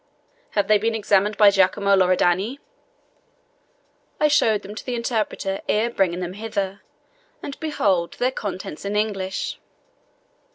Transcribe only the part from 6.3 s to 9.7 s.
hither, and behold their contents in English."